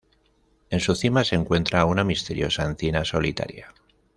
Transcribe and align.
En 0.71 0.79
su 0.79 0.95
cima 0.95 1.23
se 1.23 1.35
encuentra 1.35 1.85
una 1.85 2.03
misteriosa 2.03 2.65
encina 2.65 3.05
solitaria. 3.05 3.67